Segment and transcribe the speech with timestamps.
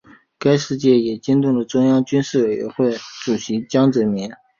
[0.39, 2.91] 该事件也惊动了中央军事委员会
[3.23, 4.31] 主席江泽民。